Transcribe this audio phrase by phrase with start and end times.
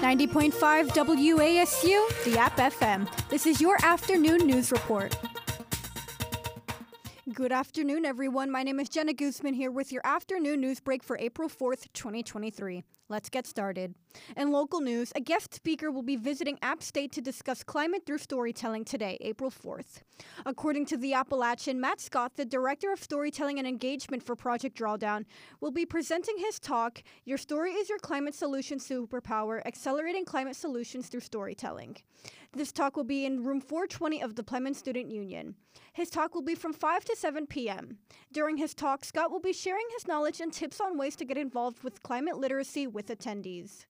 [0.00, 3.08] 90.5 WASU, the App FM.
[3.28, 5.16] This is your afternoon news report.
[7.34, 8.50] Good afternoon, everyone.
[8.50, 12.82] My name is Jenna Guzman here with your afternoon news break for April 4th, 2023.
[13.10, 13.94] Let's get started.
[14.36, 18.18] In local news, a guest speaker will be visiting App State to discuss climate through
[18.18, 20.00] storytelling today, April 4th.
[20.46, 25.26] According to the Appalachian, Matt Scott, the Director of Storytelling and Engagement for Project Drawdown,
[25.60, 31.08] will be presenting his talk, Your Story is Your Climate Solution Superpower Accelerating Climate Solutions
[31.08, 31.98] Through Storytelling.
[32.54, 35.54] This talk will be in room 420 of the Plemmons Student Union.
[35.92, 37.98] His talk will be from 5 to 7 p.m.
[38.32, 41.36] During his talk, Scott will be sharing his knowledge and tips on ways to get
[41.36, 43.84] involved with climate literacy with attendees.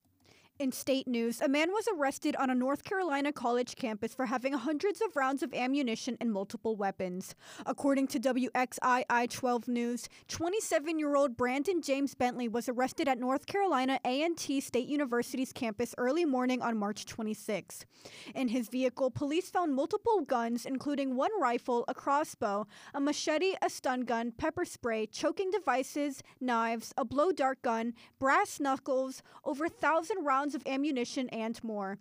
[0.59, 4.55] In state news, a man was arrested on a North Carolina college campus for having
[4.55, 7.37] hundreds of rounds of ammunition and multiple weapons.
[7.65, 13.47] According to WXII 12 News, 27 year old Brandon James Bentley was arrested at North
[13.47, 17.87] Carolina A&T State University's campus early morning on March 26.
[18.35, 23.71] In his vehicle, police found multiple guns, including one rifle, a crossbow, a machete, a
[23.71, 29.69] stun gun, pepper spray, choking devices, knives, a blow dart gun, brass knuckles, over a
[29.69, 31.99] thousand rounds rounds of ammunition, and more.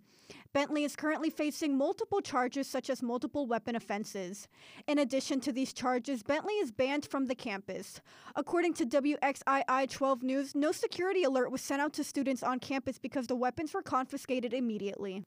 [0.54, 4.48] Bentley is currently facing multiple charges, such as multiple weapon offenses.
[4.86, 8.00] In addition to these charges, Bentley is banned from the campus.
[8.36, 12.98] According to WXII 12 News, no security alert was sent out to students on campus
[12.98, 15.24] because the weapons were confiscated immediately.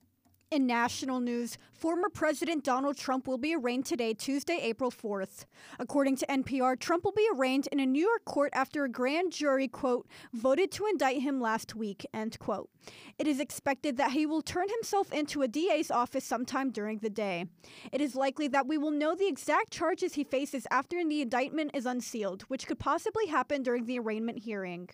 [0.51, 5.45] In national news, former President Donald Trump will be arraigned today, Tuesday, April 4th.
[5.79, 9.31] According to NPR, Trump will be arraigned in a New York court after a grand
[9.31, 12.69] jury, quote, voted to indict him last week, end quote.
[13.17, 17.09] It is expected that he will turn himself into a DA's office sometime during the
[17.09, 17.45] day.
[17.93, 21.71] It is likely that we will know the exact charges he faces after the indictment
[21.73, 24.89] is unsealed, which could possibly happen during the arraignment hearing.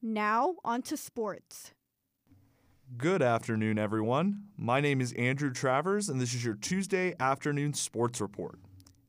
[0.00, 1.72] Now, on to sports.
[2.96, 4.44] Good afternoon, everyone.
[4.56, 8.58] My name is Andrew Travers, and this is your Tuesday afternoon sports report.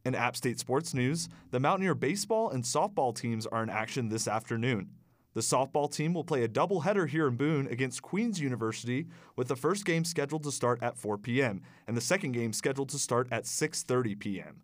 [0.04, 4.28] In App State sports news, the Mountaineer baseball and softball teams are in action this
[4.28, 4.90] afternoon.
[5.34, 9.08] The softball team will play a doubleheader here in Boone against Queens University,
[9.38, 11.62] with the first game scheduled to start at 4 p.m.
[11.88, 14.62] and the second game scheduled to start at 6:30 p.m.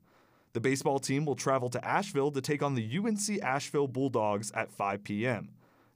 [0.52, 4.74] The baseball team will travel to Asheville to take on the UNC Asheville Bulldogs at
[4.74, 5.52] 5 p.m.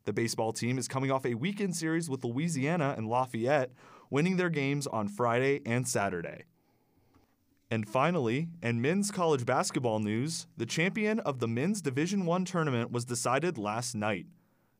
[0.09, 3.69] The baseball team is coming off a weekend series with Louisiana and Lafayette,
[4.09, 6.45] winning their games on Friday and Saturday.
[7.69, 12.91] And finally, in men's college basketball news, the champion of the men's Division 1 tournament
[12.91, 14.25] was decided last night.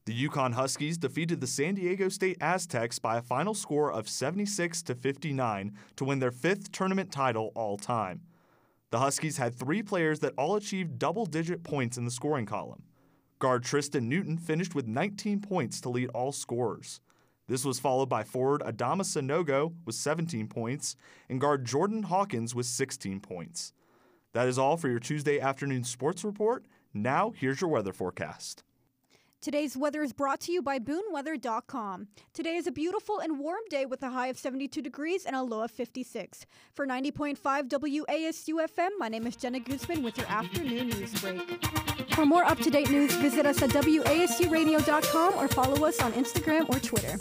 [0.06, 4.81] The UConn Huskies defeated the San Diego State Aztecs by a final score of 76
[4.81, 8.22] to 59 to win their fifth tournament title all time.
[8.90, 12.81] The Huskies had three players that all achieved double digit points in the scoring column.
[13.39, 17.00] Guard Tristan Newton finished with 19 points to lead all scorers.
[17.47, 20.97] This was followed by forward Adama Sanogo with 17 points
[21.29, 23.72] and guard Jordan Hawkins with 16 points.
[24.33, 26.66] That is all for your Tuesday afternoon sports report.
[26.94, 28.63] Now, here's your weather forecast.
[29.41, 32.09] Today's weather is brought to you by BoonWeather.com.
[32.33, 35.41] Today is a beautiful and warm day with a high of 72 degrees and a
[35.41, 36.45] low of 56.
[36.73, 37.38] For 90.5
[37.69, 41.66] WASU FM, my name is Jenna Guzman with your afternoon news break.
[42.16, 46.69] For more up to date news, visit us at WASURadio.com or follow us on Instagram
[46.69, 47.17] or Twitter.